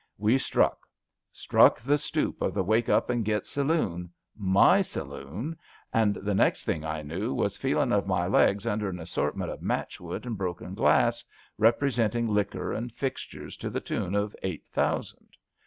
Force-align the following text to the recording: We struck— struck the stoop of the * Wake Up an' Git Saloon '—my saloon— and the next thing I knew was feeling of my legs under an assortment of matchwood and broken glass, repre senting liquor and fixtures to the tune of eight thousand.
We 0.17 0.39
struck— 0.39 0.79
struck 1.45 1.79
the 1.79 1.99
stoop 1.99 2.41
of 2.41 2.55
the 2.55 2.63
* 2.63 2.63
Wake 2.63 2.89
Up 2.89 3.11
an' 3.11 3.21
Git 3.21 3.45
Saloon 3.45 4.09
'—my 4.59 4.81
saloon— 4.81 5.59
and 5.93 6.15
the 6.15 6.33
next 6.33 6.65
thing 6.65 6.83
I 6.83 7.03
knew 7.03 7.35
was 7.35 7.55
feeling 7.55 7.91
of 7.91 8.07
my 8.07 8.25
legs 8.25 8.65
under 8.65 8.89
an 8.89 8.97
assortment 8.99 9.51
of 9.51 9.61
matchwood 9.61 10.25
and 10.25 10.39
broken 10.39 10.73
glass, 10.73 11.23
repre 11.59 11.93
senting 11.93 12.27
liquor 12.27 12.73
and 12.73 12.91
fixtures 12.91 13.55
to 13.57 13.69
the 13.69 13.79
tune 13.79 14.15
of 14.15 14.35
eight 14.41 14.65
thousand. 14.65 15.37